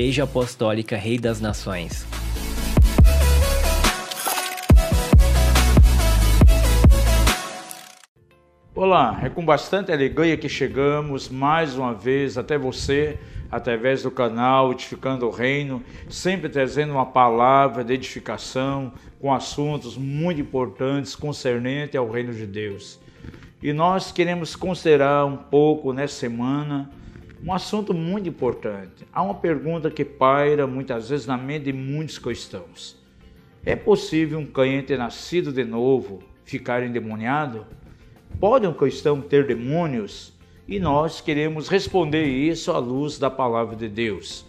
Igreja 0.00 0.24
Apostólica 0.24 0.96
Rei 0.96 1.18
das 1.18 1.42
Nações. 1.42 2.06
Olá, 8.74 9.20
é 9.22 9.28
com 9.28 9.44
bastante 9.44 9.92
alegria 9.92 10.38
que 10.38 10.48
chegamos 10.48 11.28
mais 11.28 11.76
uma 11.76 11.92
vez 11.92 12.38
até 12.38 12.56
você, 12.56 13.18
através 13.50 14.02
do 14.02 14.10
canal 14.10 14.72
Edificando 14.72 15.26
o 15.26 15.30
Reino, 15.30 15.84
sempre 16.08 16.48
trazendo 16.48 16.94
uma 16.94 17.04
palavra 17.04 17.84
de 17.84 17.92
edificação 17.92 18.94
com 19.20 19.30
assuntos 19.30 19.98
muito 19.98 20.40
importantes 20.40 21.14
concernentes 21.14 21.96
ao 21.96 22.10
Reino 22.10 22.32
de 22.32 22.46
Deus. 22.46 22.98
E 23.62 23.70
nós 23.70 24.10
queremos 24.10 24.56
considerar 24.56 25.26
um 25.26 25.36
pouco 25.36 25.92
nessa 25.92 26.14
semana 26.14 26.90
um 27.44 27.52
assunto 27.52 27.94
muito 27.94 28.28
importante. 28.28 29.06
Há 29.12 29.22
uma 29.22 29.34
pergunta 29.34 29.90
que 29.90 30.04
paira 30.04 30.66
muitas 30.66 31.08
vezes 31.08 31.26
na 31.26 31.38
mente 31.38 31.64
de 31.64 31.72
muitos 31.72 32.18
cristãos: 32.18 32.96
É 33.64 33.74
possível 33.74 34.38
um 34.38 34.46
crente 34.46 34.96
nascido 34.96 35.52
de 35.52 35.64
novo 35.64 36.22
ficar 36.44 36.82
endemoniado? 36.82 37.66
Pode 38.38 38.66
um 38.66 38.74
cristão 38.74 39.20
ter 39.20 39.46
demônios? 39.46 40.38
E 40.68 40.78
nós 40.78 41.20
queremos 41.20 41.68
responder 41.68 42.24
isso 42.26 42.70
à 42.70 42.78
luz 42.78 43.18
da 43.18 43.28
palavra 43.28 43.74
de 43.74 43.88
Deus. 43.88 44.46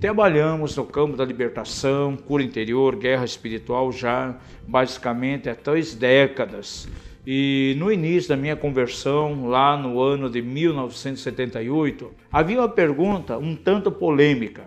Trabalhamos 0.00 0.76
no 0.76 0.86
campo 0.86 1.16
da 1.16 1.24
libertação, 1.24 2.16
cura 2.16 2.42
interior, 2.42 2.96
guerra 2.96 3.24
espiritual 3.24 3.90
já 3.92 4.38
basicamente 4.66 5.50
há 5.50 5.54
três 5.54 5.94
décadas. 5.94 6.88
E 7.30 7.74
no 7.76 7.92
início 7.92 8.30
da 8.30 8.38
minha 8.38 8.56
conversão, 8.56 9.50
lá 9.50 9.76
no 9.76 10.00
ano 10.00 10.30
de 10.30 10.40
1978, 10.40 12.10
havia 12.32 12.58
uma 12.58 12.70
pergunta 12.70 13.36
um 13.36 13.54
tanto 13.54 13.92
polêmica: 13.92 14.64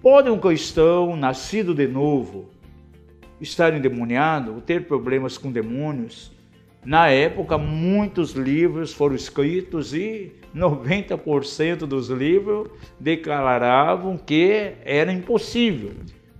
Pode 0.00 0.28
um 0.28 0.36
cristão 0.36 1.14
nascido 1.16 1.72
de 1.72 1.86
novo 1.86 2.50
estar 3.40 3.72
endemoniado, 3.72 4.60
ter 4.62 4.84
problemas 4.88 5.38
com 5.38 5.52
demônios? 5.52 6.32
Na 6.84 7.06
época, 7.06 7.56
muitos 7.56 8.32
livros 8.32 8.92
foram 8.92 9.14
escritos 9.14 9.94
e 9.94 10.32
90% 10.52 11.86
dos 11.86 12.08
livros 12.08 12.68
declaravam 12.98 14.16
que 14.18 14.72
era 14.84 15.12
impossível. 15.12 15.92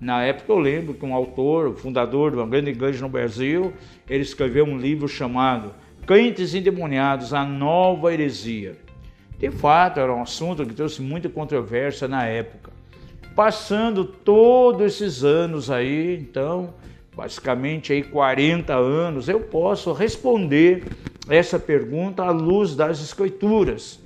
Na 0.03 0.21
época, 0.25 0.53
eu 0.53 0.59
lembro 0.59 0.95
que 0.95 1.07
um 1.07 1.15
autor, 1.15 1.69
o 1.69 1.77
fundador 1.77 2.33
de 2.33 2.37
uma 2.37 2.47
grande 2.49 2.71
igreja 2.71 3.01
no 3.01 3.09
Brasil, 3.09 3.73
ele 4.11 4.25
escreveu 4.25 4.65
um 4.65 4.77
livro 4.77 5.07
chamado 5.07 5.73
Crentes 6.05 6.57
Endemoniados, 6.57 7.33
a 7.33 7.45
Nova 7.45 8.13
Heresia. 8.13 8.77
De 9.39 9.49
fato, 9.53 10.01
era 10.01 10.13
um 10.13 10.21
assunto 10.21 10.67
que 10.67 10.75
trouxe 10.75 11.01
muita 11.01 11.29
controvérsia 11.29 12.09
na 12.09 12.27
época. 12.27 12.73
Passando 13.37 14.05
todos 14.05 14.87
esses 14.87 15.23
anos 15.23 15.71
aí, 15.71 16.17
então, 16.17 16.75
basicamente 17.15 17.93
aí 17.93 18.03
40 18.03 18.75
anos, 18.75 19.29
eu 19.29 19.39
posso 19.39 19.93
responder 19.93 20.83
essa 21.29 21.61
pergunta 21.61 22.25
à 22.25 22.31
luz 22.33 22.75
das 22.75 23.01
escrituras. 23.01 24.03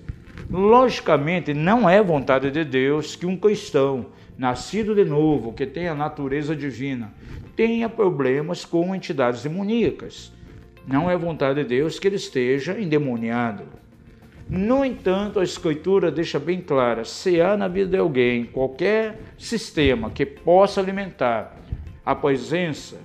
Logicamente, 0.51 1.55
não 1.55 1.89
é 1.89 2.03
vontade 2.03 2.51
de 2.51 2.65
Deus 2.65 3.17
que 3.17 3.25
um 3.25 3.35
cristão 3.35 4.09
nascido 4.37 4.95
de 4.95 5.05
novo, 5.05 5.53
que 5.53 5.67
tem 5.67 5.89
a 5.89 5.95
natureza 5.95 6.55
divina, 6.55 7.13
tenha 7.55 7.89
problemas 7.89 8.65
com 8.65 8.95
entidades 8.95 9.43
demoníacas. 9.43 10.33
Não 10.87 11.11
é 11.11 11.17
vontade 11.17 11.63
de 11.63 11.69
Deus 11.69 11.99
que 11.99 12.07
ele 12.07 12.17
esteja 12.17 12.79
endemoniado. 12.79 13.65
No 14.49 14.85
entanto, 14.85 15.41
a 15.41 15.43
Escritura 15.43 16.11
deixa 16.11 16.39
bem 16.39 16.61
clara: 16.61 17.05
se 17.05 17.41
há 17.41 17.57
na 17.57 17.67
vida 17.67 17.91
de 17.91 17.97
alguém 17.97 18.45
qualquer 18.45 19.19
sistema 19.37 20.11
que 20.11 20.25
possa 20.25 20.81
alimentar 20.81 21.57
a 22.05 22.15
presença 22.15 22.99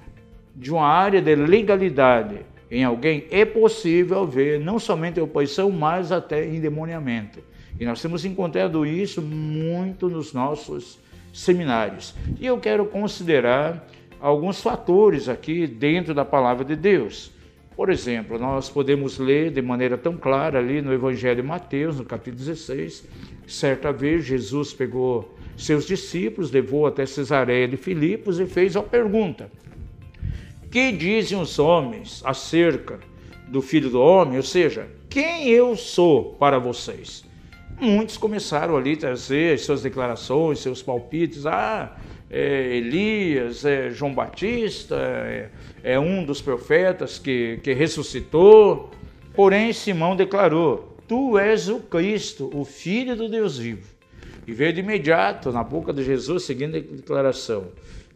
de 0.56 0.72
uma 0.72 0.86
área 0.86 1.22
de 1.22 1.36
legalidade 1.36 2.46
em 2.70 2.84
alguém, 2.84 3.26
é 3.32 3.44
possível 3.44 4.26
ver 4.28 4.60
não 4.60 4.78
somente 4.78 5.20
oposição, 5.20 5.72
mas 5.72 6.12
até 6.12 6.48
endemoniamento. 6.48 7.40
E 7.80 7.86
nós 7.86 8.02
temos 8.02 8.24
encontrado 8.24 8.86
isso 8.86 9.22
muito 9.22 10.08
nos 10.08 10.32
nossos 10.34 11.00
seminários. 11.34 12.14
E 12.40 12.46
eu 12.46 12.58
quero 12.60 12.86
considerar 12.86 13.88
alguns 14.20 14.62
fatores 14.62 15.28
aqui 15.28 15.66
dentro 15.66 16.14
da 16.14 16.24
palavra 16.24 16.64
de 16.64 16.76
Deus. 16.76 17.32
Por 17.76 17.90
exemplo, 17.90 18.38
nós 18.38 18.70
podemos 18.70 19.18
ler 19.18 19.50
de 19.52 19.62
maneira 19.62 19.98
tão 19.98 20.16
clara 20.16 20.60
ali 20.60 20.82
no 20.82 20.94
Evangelho 20.94 21.42
de 21.42 21.48
Mateus, 21.48 21.98
no 21.98 22.06
capítulo 22.06 22.38
16, 22.38 23.08
certa 23.48 23.92
vez 23.92 24.26
Jesus 24.26 24.74
pegou 24.74 25.36
seus 25.58 25.86
discípulos, 25.86 26.52
levou 26.52 26.86
até 26.86 27.06
Cesareia 27.06 27.68
de 27.68 27.78
Filipos 27.78 28.40
e 28.40 28.46
fez 28.46 28.76
a 28.76 28.84
pergunta: 28.84 29.50
Que 30.70 30.92
dizem 30.92 31.40
os 31.40 31.60
homens 31.60 32.22
acerca 32.26 33.00
do 33.48 33.62
Filho 33.62 33.90
do 33.90 34.02
Homem? 34.02 34.38
Ou 34.38 34.44
seja, 34.44 34.88
quem 35.10 35.50
eu 35.50 35.76
sou 35.76 36.36
para 36.36 36.60
vocês? 36.60 37.24
Muitos 37.82 38.16
começaram 38.16 38.78
ali 38.78 38.94
a 38.94 38.98
trazer 38.98 39.58
suas 39.58 39.82
declarações, 39.82 40.60
seus 40.60 40.84
palpites. 40.84 41.48
Ah, 41.48 41.98
é 42.30 42.76
Elias, 42.76 43.66
é 43.66 43.90
João 43.90 44.14
Batista, 44.14 44.96
é, 44.96 45.50
é 45.84 46.00
um 46.00 46.24
dos 46.24 46.40
profetas 46.44 47.18
que, 47.18 47.60
que 47.64 47.74
ressuscitou. 47.74 48.92
Porém, 49.34 49.74
Simão 49.74 50.16
declarou: 50.16 50.96
Tu 51.08 51.40
és 51.40 51.70
o 51.70 51.80
Cristo, 51.80 52.52
o 52.54 52.64
Filho 52.64 53.16
do 53.16 53.28
Deus 53.28 53.58
vivo. 53.58 53.90
E 54.46 54.54
veio 54.54 54.74
de 54.74 54.82
imediato 54.82 55.52
na 55.52 55.64
boca 55.64 55.92
de 55.92 56.04
Jesus 56.04 56.44
seguindo 56.44 56.78
a 56.78 56.80
declaração: 56.80 57.70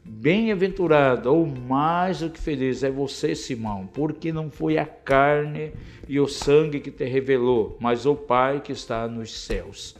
Bem-aventurado 0.07 1.33
ou 1.33 1.47
mais 1.47 2.19
do 2.19 2.29
que 2.29 2.39
feliz 2.39 2.83
é 2.83 2.91
você, 2.91 3.33
Simão, 3.33 3.87
porque 3.91 4.31
não 4.31 4.51
foi 4.51 4.77
a 4.77 4.85
carne 4.85 5.73
e 6.07 6.19
o 6.19 6.27
sangue 6.27 6.79
que 6.79 6.91
te 6.91 7.05
revelou, 7.05 7.75
mas 7.81 8.05
o 8.05 8.13
Pai 8.15 8.61
que 8.61 8.71
está 8.71 9.07
nos 9.07 9.33
céus. 9.33 9.95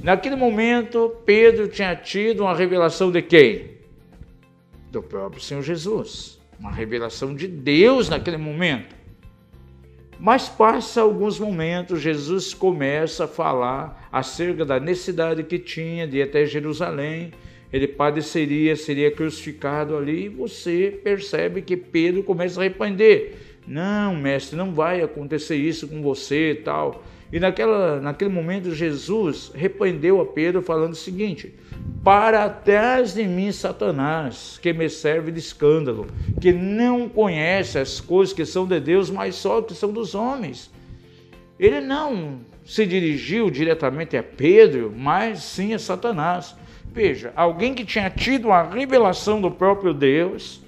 Naquele 0.00 0.36
momento, 0.36 1.16
Pedro 1.26 1.66
tinha 1.66 1.96
tido 1.96 2.44
uma 2.44 2.54
revelação 2.54 3.10
de 3.10 3.20
quem? 3.20 3.72
Do 4.92 5.02
próprio 5.02 5.42
Senhor 5.42 5.62
Jesus. 5.62 6.40
Uma 6.56 6.70
revelação 6.70 7.34
de 7.34 7.48
Deus 7.48 8.08
naquele 8.08 8.36
momento. 8.36 8.94
Mas 10.20 10.48
passa 10.48 11.00
alguns 11.00 11.40
momentos, 11.40 12.00
Jesus 12.00 12.54
começa 12.54 13.24
a 13.24 13.28
falar 13.28 14.08
acerca 14.12 14.64
da 14.64 14.78
necessidade 14.78 15.42
que 15.42 15.58
tinha 15.58 16.06
de 16.06 16.18
ir 16.18 16.22
até 16.22 16.46
Jerusalém. 16.46 17.32
Ele 17.72 17.88
padeceria, 17.88 18.76
seria 18.76 19.10
crucificado 19.10 19.96
ali, 19.96 20.26
e 20.26 20.28
você 20.28 21.00
percebe 21.02 21.62
que 21.62 21.76
Pedro 21.76 22.22
começa 22.22 22.60
a 22.60 22.64
arrepender. 22.64 23.58
Não, 23.66 24.14
mestre, 24.14 24.56
não 24.56 24.74
vai 24.74 25.00
acontecer 25.00 25.56
isso 25.56 25.88
com 25.88 26.02
você 26.02 26.50
e 26.50 26.54
tal. 26.56 27.02
E 27.32 27.40
naquela, 27.40 27.98
naquele 27.98 28.30
momento 28.30 28.74
Jesus 28.74 29.50
repreendeu 29.54 30.20
a 30.20 30.26
Pedro 30.26 30.60
falando 30.60 30.92
o 30.92 30.96
seguinte: 30.96 31.54
Para 32.04 32.50
trás 32.50 33.14
de 33.14 33.24
mim, 33.24 33.50
Satanás, 33.50 34.58
que 34.60 34.72
me 34.72 34.90
serve 34.90 35.32
de 35.32 35.38
escândalo, 35.38 36.06
que 36.40 36.52
não 36.52 37.08
conhece 37.08 37.78
as 37.78 38.00
coisas 38.00 38.34
que 38.34 38.44
são 38.44 38.66
de 38.66 38.78
Deus, 38.80 39.08
mas 39.08 39.36
só 39.36 39.62
que 39.62 39.74
são 39.74 39.90
dos 39.90 40.14
homens. 40.14 40.70
Ele 41.58 41.80
não 41.80 42.40
se 42.64 42.84
dirigiu 42.84 43.50
diretamente 43.50 44.16
a 44.16 44.22
Pedro, 44.22 44.92
mas 44.94 45.42
sim 45.42 45.72
a 45.72 45.78
Satanás. 45.78 46.54
Veja, 46.92 47.32
alguém 47.34 47.72
que 47.72 47.86
tinha 47.86 48.10
tido 48.10 48.48
uma 48.48 48.62
revelação 48.62 49.40
do 49.40 49.50
próprio 49.50 49.94
Deus, 49.94 50.60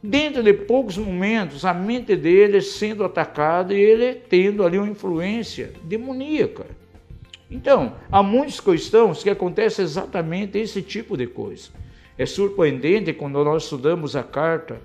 dentro 0.00 0.44
de 0.44 0.52
poucos 0.52 0.96
momentos, 0.96 1.64
a 1.64 1.74
mente 1.74 2.14
dele 2.14 2.60
sendo 2.60 3.02
atacada 3.02 3.74
e 3.74 3.80
ele 3.80 4.14
tendo 4.14 4.62
ali 4.62 4.78
uma 4.78 4.88
influência 4.88 5.72
demoníaca. 5.82 6.66
Então, 7.50 7.96
há 8.12 8.22
muitos 8.22 8.60
cristãos 8.60 9.24
que 9.24 9.30
acontece 9.30 9.82
exatamente 9.82 10.56
esse 10.56 10.82
tipo 10.82 11.16
de 11.16 11.26
coisa. 11.26 11.70
É 12.16 12.24
surpreendente 12.24 13.12
quando 13.12 13.42
nós 13.42 13.64
estudamos 13.64 14.14
a 14.14 14.22
carta 14.22 14.80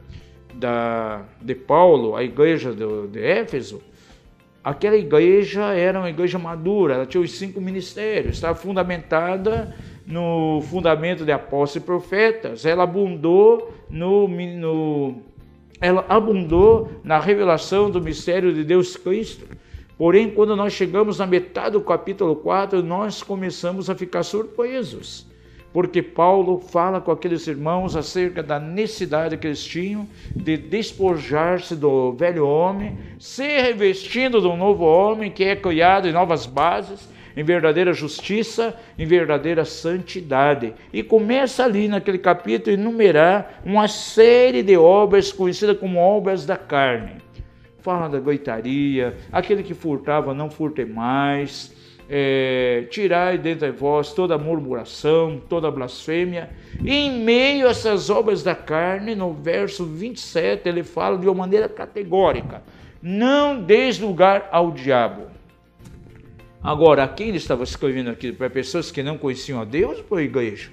da, 0.51 1.25
de 1.39 1.53
Paulo 1.53 2.15
à 2.15 2.23
igreja 2.23 2.73
de 2.73 3.19
Éfeso, 3.19 3.83
aquela 4.63 4.95
igreja 4.95 5.73
era 5.73 5.99
uma 5.99 6.09
igreja 6.09 6.37
madura, 6.37 6.95
ela 6.95 7.05
tinha 7.05 7.21
os 7.21 7.31
cinco 7.31 7.61
ministérios, 7.61 8.35
estava 8.35 8.55
fundamentada 8.55 9.75
no 10.05 10.61
fundamento 10.61 11.23
de 11.23 11.31
apóstolos 11.31 11.75
e 11.75 11.79
profetas, 11.81 12.65
ela 12.65 12.83
abundou 12.83 13.73
no, 13.89 14.27
no 14.27 15.21
ela 15.79 16.05
abundou 16.09 16.91
na 17.03 17.19
revelação 17.19 17.89
do 17.89 18.01
mistério 18.01 18.53
de 18.53 18.63
Deus 18.63 18.97
Cristo. 18.97 19.45
Porém, 19.97 20.29
quando 20.29 20.55
nós 20.55 20.73
chegamos 20.73 21.19
na 21.19 21.27
metade 21.27 21.71
do 21.71 21.81
capítulo 21.81 22.35
4, 22.35 22.81
nós 22.83 23.21
começamos 23.23 23.89
a 23.89 23.95
ficar 23.95 24.23
surpresos, 24.23 25.25
porque 25.71 26.01
Paulo 26.01 26.59
fala 26.59 26.99
com 26.99 27.11
aqueles 27.11 27.45
irmãos 27.47 27.95
acerca 27.95 28.41
da 28.41 28.59
necessidade 28.59 29.37
que 29.37 29.47
eles 29.47 29.63
tinham 29.63 30.07
de 30.35 30.57
despojar-se 30.57 31.75
do 31.75 32.13
velho 32.13 32.47
homem, 32.47 32.97
se 33.19 33.45
revestindo 33.61 34.39
um 34.49 34.57
novo 34.57 34.83
homem 34.83 35.29
que 35.29 35.43
é 35.43 35.55
criado 35.55 36.07
em 36.07 36.11
novas 36.11 36.45
bases, 36.45 37.07
em 37.37 37.43
verdadeira 37.43 37.93
justiça, 37.93 38.75
em 38.97 39.05
verdadeira 39.05 39.63
santidade. 39.63 40.73
E 40.91 41.03
começa 41.03 41.63
ali 41.63 41.87
naquele 41.87 42.17
capítulo 42.17 42.75
a 42.75 42.79
enumerar 42.79 43.61
uma 43.63 43.87
série 43.87 44.63
de 44.63 44.75
obras 44.75 45.31
conhecidas 45.31 45.77
como 45.77 45.99
obras 45.99 46.45
da 46.45 46.57
carne. 46.57 47.21
Fala 47.77 48.09
da 48.09 48.19
goitaria, 48.19 49.15
aquele 49.31 49.63
que 49.63 49.73
furtava 49.73 50.33
não 50.33 50.49
furte 50.49 50.83
mais, 50.83 51.73
é, 52.09 52.87
tirai 52.89 53.37
dentre 53.37 53.71
vós 53.71 54.13
toda 54.13 54.37
murmuração, 54.37 55.39
toda 55.47 55.69
blasfêmia. 55.69 56.49
E 56.83 56.91
em 56.91 57.23
meio 57.23 57.67
a 57.67 57.69
essas 57.69 58.09
obras 58.09 58.41
da 58.41 58.55
carne, 58.55 59.13
no 59.13 59.31
verso 59.31 59.85
27, 59.85 60.67
ele 60.67 60.83
fala 60.83 61.17
de 61.17 61.27
uma 61.27 61.35
maneira 61.35 61.69
categórica: 61.69 62.63
não 63.01 63.61
deis 63.61 63.99
lugar 63.99 64.49
ao 64.51 64.71
diabo. 64.71 65.27
Agora, 66.61 67.07
quem 67.07 67.29
ele 67.29 67.37
estava 67.37 67.63
escrevendo 67.63 68.09
aqui? 68.09 68.33
Para 68.33 68.49
pessoas 68.49 68.91
que 68.91 69.03
não 69.03 69.17
conheciam 69.17 69.61
a 69.61 69.65
Deus 69.65 70.01
para 70.01 70.19
a 70.19 70.23
igreja? 70.23 70.69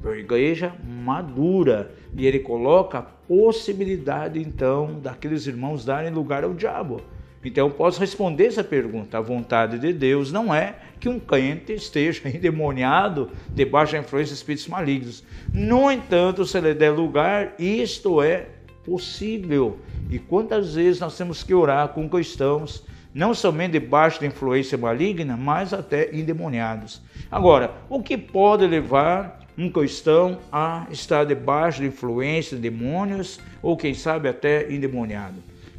Para 0.00 0.12
a 0.12 0.18
igreja 0.18 0.72
madura. 0.84 1.92
E 2.16 2.24
ele 2.24 2.38
coloca 2.38 2.98
a 2.98 3.02
possibilidade, 3.02 4.38
então, 4.38 5.00
daqueles 5.02 5.46
irmãos 5.46 5.84
darem 5.84 6.12
lugar 6.12 6.44
ao 6.44 6.54
diabo. 6.54 7.00
Então 7.48 7.66
eu 7.66 7.72
posso 7.72 7.98
responder 7.98 8.46
essa 8.46 8.62
pergunta. 8.62 9.16
A 9.16 9.22
vontade 9.22 9.78
de 9.78 9.92
Deus 9.92 10.30
não 10.30 10.54
é 10.54 10.76
que 11.00 11.08
um 11.08 11.18
crente 11.18 11.72
esteja 11.72 12.28
endemoniado 12.28 13.30
debaixo 13.50 13.92
da 13.92 14.00
influência 14.00 14.34
de 14.34 14.38
espíritos 14.38 14.68
malignos. 14.68 15.24
No 15.52 15.90
entanto, 15.90 16.44
se 16.44 16.58
ele 16.58 16.74
der 16.74 16.90
lugar, 16.90 17.54
isto 17.58 18.22
é 18.22 18.46
possível. 18.84 19.78
E 20.10 20.18
quantas 20.18 20.74
vezes 20.74 21.00
nós 21.00 21.16
temos 21.16 21.42
que 21.42 21.54
orar 21.54 21.88
com 21.88 22.08
cristãos, 22.08 22.84
não 23.14 23.32
somente 23.32 23.72
debaixo 23.72 24.20
da 24.20 24.26
influência 24.26 24.76
maligna, 24.76 25.36
mas 25.36 25.72
até 25.72 26.14
endemoniados. 26.14 27.00
Agora, 27.30 27.72
o 27.88 28.02
que 28.02 28.18
pode 28.18 28.66
levar 28.66 29.40
um 29.56 29.70
cristão 29.70 30.38
a 30.52 30.86
estar 30.90 31.24
debaixo 31.24 31.80
de 31.80 31.88
influência 31.88 32.56
de 32.56 32.62
demônios 32.62 33.40
ou 33.62 33.76
quem 33.76 33.94
sabe 33.94 34.28
até 34.28 34.70
endemoniado? 34.72 35.36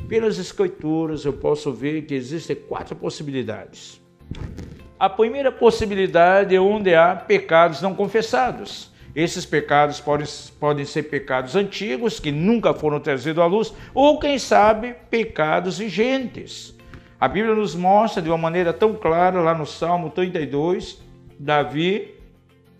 Pelas 0.07 0.38
escrituras 0.38 1.25
eu 1.25 1.34
posso 1.34 1.72
ver 1.72 2.04
que 2.04 2.13
existem 2.13 2.56
quatro 2.56 2.96
possibilidades. 2.96 4.01
A 5.00 5.10
primeira 5.10 5.51
possibilidade 5.51 6.56
é 6.56 6.60
onde 6.60 6.94
há 6.94 7.16
pecados 7.16 7.81
não 7.81 7.96
confessados. 7.96 8.92
Esses 9.16 9.46
pecados 9.46 10.00
podem, 10.00 10.28
podem 10.60 10.86
ser 10.86 11.04
pecados 11.04 11.56
antigos 11.56 12.19
que 12.19 12.31
nunca 12.31 12.74
foram 12.74 13.00
trazidos 13.00 13.42
à 13.42 13.46
luz, 13.46 13.74
ou 13.94 14.19
quem 14.19 14.38
sabe, 14.38 14.96
pecados 15.10 15.78
vigentes. 15.78 16.75
A 17.19 17.28
Bíblia 17.28 17.56
nos 17.56 17.75
mostra 17.75 18.22
de 18.22 18.30
uma 18.30 18.38
maneira 18.38 18.72
tão 18.72 18.94
clara, 18.94 19.42
lá 19.42 19.54
no 19.54 19.66
Salmo 19.66 20.10
32, 20.10 21.01
Davi, 21.40 22.16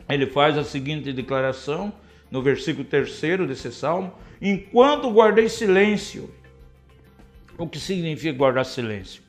ele 0.10 0.26
faz 0.26 0.58
a 0.58 0.64
seguinte 0.64 1.14
declaração, 1.14 1.94
no 2.32 2.42
versículo 2.42 2.86
3 2.86 3.48
desse 3.48 3.72
salmo: 3.72 4.12
Enquanto 4.42 5.12
guardei 5.12 5.48
silêncio, 5.48 6.30
o 7.60 7.68
que 7.68 7.80
significa 7.80 8.38
guardar 8.38 8.66
silêncio? 8.66 9.22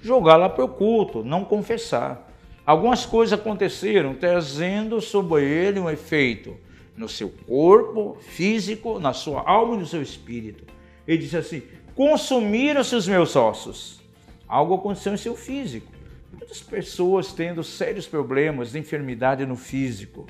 Jogar 0.00 0.36
lá 0.36 0.48
para 0.48 0.64
o 0.64 0.68
culto, 0.68 1.24
não 1.24 1.44
confessar. 1.44 2.30
Algumas 2.64 3.06
coisas 3.06 3.38
aconteceram 3.38 4.14
trazendo 4.14 5.00
sobre 5.00 5.42
ele 5.42 5.80
um 5.80 5.88
efeito 5.88 6.54
no 6.94 7.08
seu 7.08 7.30
corpo 7.30 8.18
físico, 8.20 9.00
na 9.00 9.14
sua 9.14 9.40
alma 9.48 9.74
e 9.74 9.78
no 9.78 9.86
seu 9.86 10.02
espírito. 10.02 10.64
Ele 11.06 11.18
disse 11.18 11.36
assim: 11.36 11.62
Consumiram-se 11.94 12.94
os 12.94 13.08
meus 13.08 13.34
ossos. 13.34 14.00
Algo 14.46 14.74
aconteceu 14.74 15.14
em 15.14 15.16
seu 15.16 15.34
físico. 15.34 15.90
Muitas 16.30 16.60
pessoas 16.60 17.32
tendo 17.32 17.64
sérios 17.64 18.06
problemas 18.06 18.72
de 18.72 18.78
enfermidade 18.78 19.46
no 19.46 19.56
físico, 19.56 20.26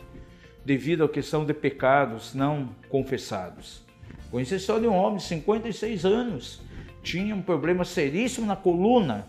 devido 0.65 1.05
à 1.05 1.09
questão 1.09 1.45
de 1.45 1.53
pecados 1.53 2.35
não 2.35 2.69
confessados. 2.89 3.83
Conheci 4.31 4.61
só 4.61 4.79
de 4.79 4.87
um 4.87 4.95
homem 4.95 5.19
de 5.19 5.25
56 5.25 6.05
anos 6.05 6.68
tinha 7.03 7.35
um 7.35 7.43
problema 7.43 7.85
seríssimo 7.85 8.47
na 8.47 8.57
coluna. 8.57 9.27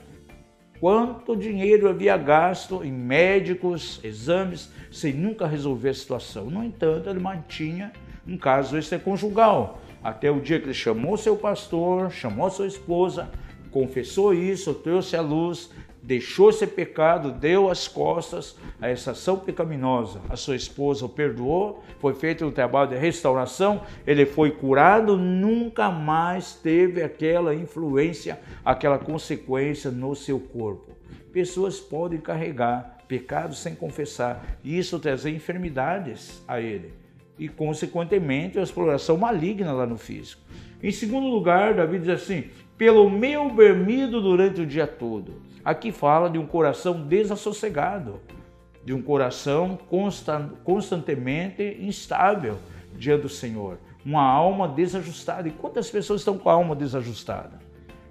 Quanto 0.79 1.35
dinheiro 1.35 1.89
havia 1.89 2.15
gasto 2.15 2.83
em 2.83 2.91
médicos, 2.91 3.99
exames, 4.03 4.71
sem 4.91 5.13
nunca 5.13 5.45
resolver 5.45 5.89
a 5.89 5.93
situação. 5.93 6.49
No 6.49 6.63
entanto, 6.63 7.09
ele 7.09 7.19
mantinha 7.19 7.91
um 8.25 8.37
caso 8.37 8.77
extraconjugal. 8.77 9.81
Até 10.01 10.31
o 10.31 10.39
dia 10.39 10.59
que 10.59 10.65
ele 10.65 10.73
chamou 10.73 11.17
seu 11.17 11.35
pastor, 11.35 12.09
chamou 12.09 12.49
sua 12.49 12.67
esposa, 12.67 13.29
confessou 13.71 14.33
isso, 14.33 14.73
trouxe 14.73 15.17
à 15.17 15.21
luz, 15.21 15.69
deixou 16.01 16.49
esse 16.49 16.65
pecado, 16.65 17.31
deu 17.31 17.69
as 17.69 17.87
costas 17.87 18.57
a 18.81 18.87
essa 18.87 19.11
ação 19.11 19.37
pecaminosa. 19.37 20.21
A 20.29 20.35
sua 20.35 20.55
esposa 20.55 21.05
o 21.05 21.09
perdoou, 21.09 21.83
foi 21.99 22.13
feito 22.13 22.45
um 22.45 22.51
trabalho 22.51 22.89
de 22.89 22.97
restauração, 22.97 23.81
ele 24.07 24.25
foi 24.25 24.51
curado, 24.51 25.17
nunca 25.17 25.89
mais 25.89 26.53
teve 26.53 27.03
aquela 27.03 27.53
influência, 27.53 28.39
aquela 28.63 28.97
consequência 28.97 29.91
no 29.91 30.15
seu 30.15 30.39
corpo. 30.39 30.91
Pessoas 31.31 31.79
podem 31.79 32.19
carregar 32.19 32.97
pecados 33.07 33.59
sem 33.59 33.75
confessar, 33.75 34.59
e 34.63 34.77
isso 34.77 34.99
trazer 34.99 35.31
enfermidades 35.31 36.43
a 36.47 36.61
ele. 36.61 36.93
E, 37.37 37.47
consequentemente, 37.47 38.59
a 38.59 38.61
exploração 38.61 39.17
maligna 39.17 39.71
lá 39.71 39.85
no 39.85 39.97
físico. 39.97 40.41
Em 40.81 40.91
segundo 40.91 41.27
lugar, 41.27 41.73
Davi 41.73 41.99
diz 41.99 42.09
assim: 42.09 42.49
pelo 42.79 43.09
meu 43.09 43.53
vermido 43.53 44.21
durante 44.21 44.61
o 44.61 44.65
dia 44.65 44.87
todo. 44.87 45.41
Aqui 45.65 45.91
fala 45.91 46.29
de 46.29 46.39
um 46.39 46.45
coração 46.45 47.01
desassossegado, 47.05 48.21
de 48.85 48.93
um 48.93 49.01
coração 49.01 49.77
constantemente 50.63 51.77
instável 51.81 52.57
diante 52.93 53.23
do 53.23 53.29
Senhor, 53.29 53.77
uma 54.05 54.23
alma 54.23 54.65
desajustada. 54.65 55.49
E 55.49 55.51
quantas 55.51 55.89
pessoas 55.91 56.21
estão 56.21 56.37
com 56.37 56.49
a 56.49 56.53
alma 56.53 56.73
desajustada? 56.73 57.59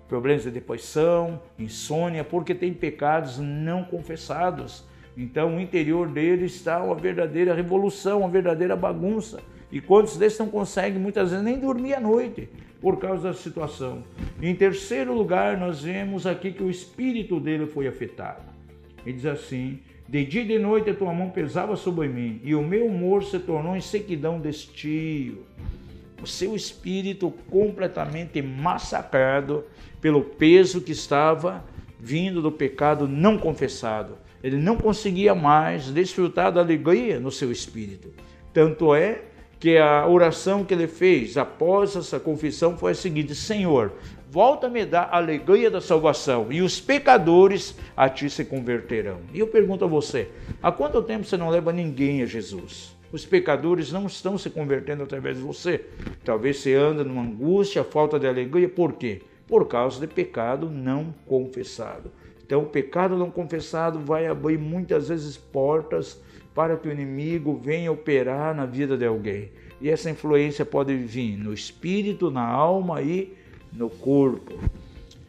Problemas 0.06 0.43
de 0.43 0.50
depressão, 0.50 1.41
insônia, 1.59 2.23
porque 2.23 2.55
tem 2.55 2.75
pecados 2.75 3.38
não 3.38 3.82
confessados. 3.82 4.85
Então, 5.17 5.56
o 5.56 5.61
interior 5.61 6.09
dele 6.09 6.44
está 6.44 6.82
uma 6.82 6.94
verdadeira 6.94 7.55
revolução, 7.55 8.20
uma 8.20 8.29
verdadeira 8.29 8.76
bagunça. 8.76 9.41
E 9.70 9.81
quantos 9.81 10.17
desses 10.17 10.38
não 10.38 10.49
conseguem 10.49 10.99
muitas 10.99 11.31
vezes 11.31 11.44
nem 11.44 11.59
dormir 11.59 11.94
à 11.94 12.00
noite 12.00 12.49
por 12.81 12.99
causa 12.99 13.29
da 13.29 13.35
situação. 13.35 14.03
Em 14.41 14.55
terceiro 14.55 15.12
lugar, 15.12 15.59
nós 15.59 15.82
vemos 15.82 16.26
aqui 16.26 16.53
que 16.53 16.62
o 16.62 16.70
espírito 16.70 17.38
dele 17.38 17.67
foi 17.67 17.87
afetado. 17.87 18.43
Ele 19.05 19.17
diz 19.17 19.26
assim: 19.26 19.81
De 20.09 20.25
dia 20.25 20.43
e 20.43 20.47
de 20.47 20.59
noite 20.59 20.91
a 20.91 20.94
tua 20.94 21.12
mão 21.12 21.31
pesava 21.31 21.76
sobre 21.76 22.09
mim, 22.09 22.41
e 22.43 22.55
o 22.55 22.62
meu 22.62 22.87
humor 22.87 23.25
se 23.25 23.38
tornou 23.38 23.76
em 23.76 23.81
sequidão 23.81 24.41
de 24.41 24.49
estio. 24.49 25.44
O 26.22 26.27
seu 26.27 26.56
espírito 26.56 27.32
completamente 27.51 28.43
massacrado 28.43 29.65
pelo 30.01 30.22
peso 30.22 30.81
que 30.81 30.93
estava 30.93 31.65
vindo 32.01 32.41
do 32.41 32.51
pecado 32.51 33.06
não 33.06 33.39
confessado. 33.39 34.17
Ele 34.43 34.56
não 34.56 34.77
conseguia 34.77 35.34
mais 35.34 35.91
desfrutar 35.91 36.53
da 36.53 36.60
alegria 36.60 37.19
no 37.19 37.31
seu 37.31 37.51
espírito. 37.51 38.13
Tanto 38.53 38.94
é 38.94 39.22
que 39.58 39.77
a 39.77 40.06
oração 40.06 40.65
que 40.65 40.72
ele 40.72 40.86
fez 40.86 41.36
após 41.36 41.96
essa 41.96 42.20
confissão 42.20 42.77
foi 42.77 42.93
a 42.93 42.94
seguinte: 42.94 43.34
Senhor, 43.34 43.93
volta-me 44.31 44.84
dar 44.84 45.05
a 45.05 45.17
alegria 45.17 45.70
da 45.70 45.81
salvação 45.81 46.46
e 46.50 46.62
os 46.62 46.81
pecadores 46.81 47.74
a 47.96 48.08
ti 48.08 48.31
se 48.31 48.44
converterão. 48.44 49.19
E 49.32 49.41
eu 49.41 49.48
pergunto 49.48 49.84
a 49.84 49.88
você: 49.88 50.29
há 50.62 50.70
quanto 50.70 51.03
tempo 51.03 51.24
você 51.24 51.36
não 51.36 51.50
leva 51.50 51.72
ninguém 51.72 52.22
a 52.22 52.27
Jesus? 52.27 52.96
Os 53.10 53.24
pecadores 53.24 53.91
não 53.91 54.06
estão 54.06 54.36
se 54.36 54.50
convertendo 54.50 55.03
através 55.03 55.38
de 55.38 55.43
você. 55.43 55.86
Talvez 56.24 56.58
você 56.58 56.74
anda 56.74 57.03
numa 57.03 57.22
angústia, 57.22 57.82
falta 57.82 58.19
de 58.19 58.27
alegria, 58.27 58.69
por 58.69 58.93
quê? 58.93 59.22
Por 59.46 59.67
causa 59.67 59.98
de 59.98 60.06
pecado 60.06 60.69
não 60.69 61.15
confessado. 61.27 62.12
Então, 62.44 62.62
o 62.62 62.67
pecado 62.67 63.17
não 63.17 63.31
confessado 63.31 63.98
vai 63.98 64.27
abrir 64.27 64.58
muitas 64.58 65.08
vezes 65.08 65.38
portas 65.38 66.20
para 66.58 66.77
que 66.77 66.88
o 66.88 66.91
inimigo 66.91 67.60
venha 67.62 67.93
operar 67.93 68.53
na 68.53 68.67
vida 68.67 68.96
de 68.96 69.06
alguém. 69.06 69.48
E 69.81 69.88
essa 69.88 70.10
influência 70.10 70.65
pode 70.65 70.93
vir 70.93 71.36
no 71.36 71.55
espírito, 71.55 72.32
na 72.32 72.44
alma 72.44 73.00
e 73.00 73.32
no 73.72 73.88
corpo. 73.88 74.58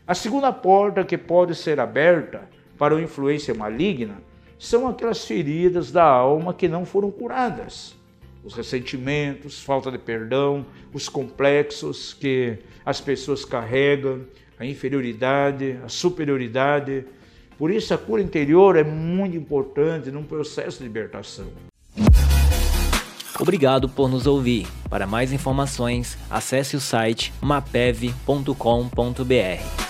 A 0.08 0.16
segunda 0.16 0.52
porta 0.52 1.04
que 1.04 1.20
pode 1.20 1.54
ser 1.54 1.80
aberta 1.80 2.50
para 2.80 2.96
uma 2.96 3.04
influência 3.04 3.54
maligna 3.54 4.16
são 4.58 4.88
aquelas 4.88 5.24
feridas 5.24 5.92
da 5.92 6.04
alma 6.04 6.52
que 6.52 6.68
não 6.68 6.84
foram 6.84 7.12
curadas. 7.12 7.96
Os 8.44 8.56
ressentimentos, 8.56 9.62
falta 9.62 9.92
de 9.92 10.00
perdão, 10.00 10.66
os 10.92 11.08
complexos 11.08 12.12
que 12.12 12.58
as 12.84 13.00
pessoas 13.00 13.46
carregam, 13.46 14.22
a 14.58 14.66
inferioridade, 14.66 15.78
a 15.86 15.90
superioridade, 15.90 17.06
por 17.60 17.70
isso, 17.70 17.94
a 17.94 17.98
cura 17.98 18.22
interior 18.22 18.78
é 18.78 18.86
muito 18.86 19.36
importante 19.36 20.10
num 20.10 20.24
processo 20.24 20.78
de 20.78 20.86
libertação. 20.86 21.48
Obrigado 23.38 23.90
por 23.90 24.10
nos 24.10 24.26
ouvir. 24.26 24.66
Para 24.90 25.06
mais 25.06 25.34
informações, 25.34 26.18
acesse 26.30 26.78
o 26.78 26.80
site 26.80 27.34
mapev.com.br. 27.42 29.89